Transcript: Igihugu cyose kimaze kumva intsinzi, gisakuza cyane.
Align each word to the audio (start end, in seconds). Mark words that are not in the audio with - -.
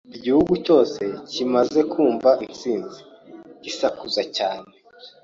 Igihugu 0.17 0.53
cyose 0.65 1.01
kimaze 1.31 1.79
kumva 1.91 2.29
intsinzi, 2.47 2.99
gisakuza 3.63 4.21
cyane. 4.37 4.69